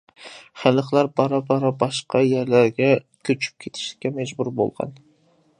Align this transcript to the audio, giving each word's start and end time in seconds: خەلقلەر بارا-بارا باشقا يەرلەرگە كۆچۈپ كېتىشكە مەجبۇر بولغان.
خەلقلەر 0.61 1.09
بارا-بارا 1.19 1.71
باشقا 1.83 2.23
يەرلەرگە 2.29 2.89
كۆچۈپ 3.29 3.63
كېتىشكە 3.67 4.15
مەجبۇر 4.21 4.55
بولغان. 4.63 4.99